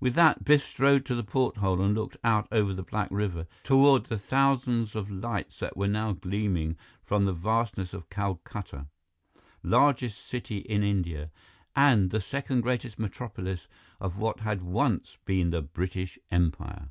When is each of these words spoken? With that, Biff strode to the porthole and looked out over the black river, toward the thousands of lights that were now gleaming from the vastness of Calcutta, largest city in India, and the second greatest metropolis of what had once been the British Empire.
With 0.00 0.14
that, 0.14 0.46
Biff 0.46 0.64
strode 0.64 1.04
to 1.04 1.14
the 1.14 1.22
porthole 1.22 1.82
and 1.82 1.94
looked 1.94 2.16
out 2.24 2.48
over 2.50 2.72
the 2.72 2.82
black 2.82 3.08
river, 3.10 3.46
toward 3.62 4.06
the 4.06 4.18
thousands 4.18 4.96
of 4.96 5.10
lights 5.10 5.58
that 5.60 5.76
were 5.76 5.86
now 5.86 6.12
gleaming 6.12 6.78
from 7.04 7.26
the 7.26 7.34
vastness 7.34 7.92
of 7.92 8.08
Calcutta, 8.08 8.86
largest 9.62 10.26
city 10.26 10.56
in 10.60 10.82
India, 10.82 11.30
and 11.76 12.08
the 12.08 12.18
second 12.20 12.62
greatest 12.62 12.98
metropolis 12.98 13.68
of 14.00 14.16
what 14.16 14.40
had 14.40 14.62
once 14.62 15.18
been 15.26 15.50
the 15.50 15.60
British 15.60 16.18
Empire. 16.30 16.88